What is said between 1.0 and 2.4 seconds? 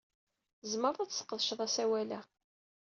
tesqedceḍ asawal-a.